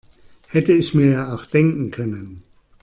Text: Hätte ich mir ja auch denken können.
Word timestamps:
Hätte 0.47 0.73
ich 0.73 0.95
mir 0.95 1.11
ja 1.11 1.31
auch 1.35 1.45
denken 1.45 1.91
können. 1.91 2.41